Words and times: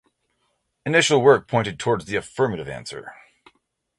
Initial 0.83 1.21
work 1.21 1.47
pointed 1.47 1.77
towards 1.79 2.05
the 2.05 2.15
affirmative 2.15 2.67
answer. 2.67 3.13